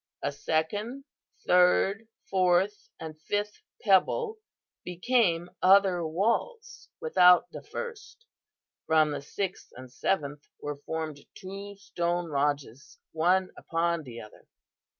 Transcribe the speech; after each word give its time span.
A 0.23 0.31
second, 0.31 1.03
third, 1.45 2.07
fourth 2.27 2.89
and 2.99 3.21
fifth 3.21 3.61
pebble 3.83 4.39
became 4.83 5.51
other 5.61 6.03
walls 6.07 6.89
without 6.99 7.51
the 7.51 7.61
first. 7.61 8.25
From 8.87 9.11
the 9.11 9.21
sixth 9.21 9.69
and 9.75 9.91
seventh 9.91 10.41
were 10.59 10.77
formed 10.87 11.19
two 11.35 11.75
stone 11.77 12.31
lodges, 12.31 12.97
one 13.11 13.51
upon 13.55 14.01
the 14.01 14.21
other. 14.21 14.47